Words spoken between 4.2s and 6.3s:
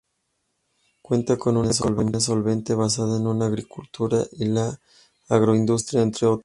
y la agroindustria, entre